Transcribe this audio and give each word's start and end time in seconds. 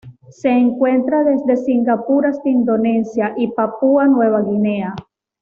Se 0.31 0.49
encuentran 0.49 1.25
desde 1.27 1.63
Singapur 1.63 2.25
hasta 2.25 2.49
Indonesia 2.49 3.35
y 3.37 3.49
Papúa 3.51 4.07
Nueva 4.07 4.41
Guinea. 4.41 4.95